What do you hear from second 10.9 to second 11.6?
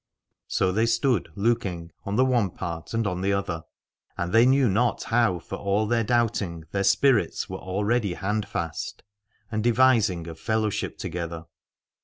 together.